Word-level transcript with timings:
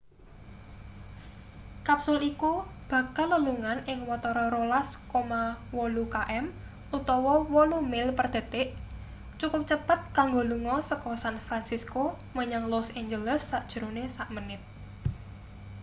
kapsul 1.87 2.17
iku 2.31 2.53
bakal 2.91 3.27
lelungan 3.33 3.79
ing 3.91 3.99
watara 4.09 4.45
12,8 4.49 5.13
km 6.15 6.45
utawa 6.97 7.33
8 7.45 7.93
mil 7.93 8.07
per 8.17 8.27
detik 8.35 8.67
cukup 9.39 9.61
cepet 9.69 9.99
kanggo 10.17 10.41
lunga 10.49 10.75
seka 10.89 11.11
san 11.23 11.35
fransisco 11.45 12.03
menyang 12.37 12.65
los 12.73 12.87
angeles 13.01 13.41
sajerone 13.51 14.03
samenit 14.17 14.61